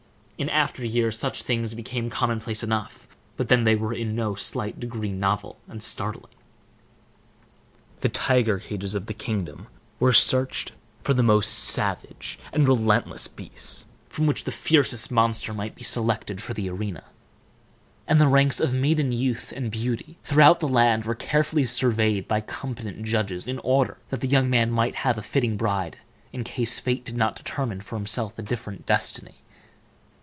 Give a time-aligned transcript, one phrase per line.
[0.37, 3.07] In after years such things became commonplace enough,
[3.37, 6.33] but then they were in no slight degree novel and startling.
[7.99, 9.67] The tiger cages of the kingdom
[9.99, 10.71] were searched
[11.03, 16.41] for the most savage and relentless beasts, from which the fiercest monster might be selected
[16.41, 17.03] for the arena;
[18.07, 22.41] and the ranks of maiden youth and beauty throughout the land were carefully surveyed by
[22.41, 25.99] competent judges in order that the young man might have a fitting bride
[26.33, 28.07] in case fate did not determine for him
[28.39, 29.35] a different destiny.